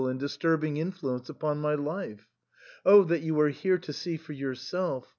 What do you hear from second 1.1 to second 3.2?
upon my life? Oh